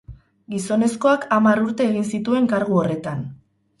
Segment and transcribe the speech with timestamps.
[0.53, 3.23] Gizonezkoak hamar urte egin zituen kargu horretan.